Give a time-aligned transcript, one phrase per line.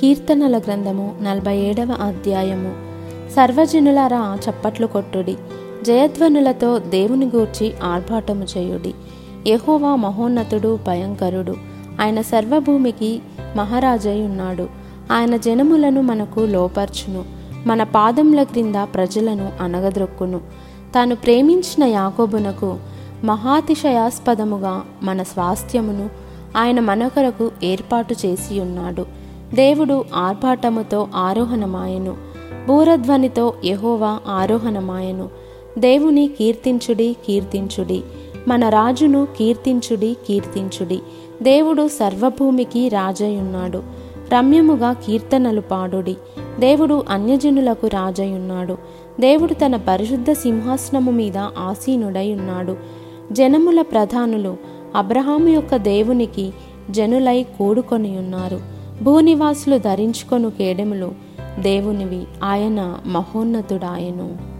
[0.00, 2.74] కీర్తనల గ్రంథము నలభై ఏడవ అధ్యాయము.
[3.30, 5.36] సర్వజనులారా చప్పట్లు కొట్టుడి
[5.82, 8.94] జయధ్వనులతో దేవుని గూర్చి ఆర్భాటము చేయుడి.
[9.46, 11.54] యహోవా మహోన్నతుడు భయంకరుడు
[12.00, 13.22] ఆయన సర్వభూమికి
[13.56, 14.68] మహారాజై ఉన్నాడు.
[15.12, 17.24] ఆయన జనములను మనకు లోపర్చును
[17.66, 20.40] మన పాదముల క్రింద ప్రజలను అనగద్రొక్కును
[20.94, 22.76] తాను ప్రేమించిన యాకోబునకు
[23.24, 26.10] మహాతిశయాస్పదముగా మన స్వాస్థ్యమును
[26.56, 32.16] ఆయన మనకొరకు ఏర్పాటు చేసి ఉన్నాడు దేవుడు ఆర్భాటముతో ఆరోహణమాయను.
[32.68, 35.28] బూరధ్వనితో యహోవా ఆరోహణమాయను.
[35.78, 38.02] దేవుని కీర్తించుడి కీర్తించుడి.
[38.48, 41.00] మన రాజును కీర్తించుడి కీర్తించుడి.
[41.42, 43.82] దేవుడు సర్వభూమికి రాజయున్నాడు
[44.32, 46.16] రమ్యముగా కీర్తనలు పాడుడి.
[46.60, 48.78] దేవుడు అన్యజనులకు రాజయున్నాడు
[49.20, 52.76] దేవుడు తన పరిశుద్ధ సింహాసనము మీద ఆసీనుడై ఉన్నాడు
[53.32, 54.56] జనముల ప్రధానులు
[54.94, 56.52] అబ్రహాము యొక్క దేవునికి
[56.90, 61.12] జనులై కూడుకొని ఉన్నారు భూనివాసులు ధరించుకొను కేడెములు
[61.60, 64.53] దేవునివి ఆయన మహోన్నతుడాయను.